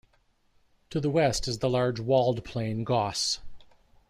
[0.89, 3.39] To the west is the large walled plain Gauss.